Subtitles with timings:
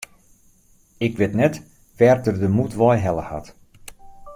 [1.07, 1.55] Ik wit net
[1.97, 3.47] wêr't er de moed wei helle hat.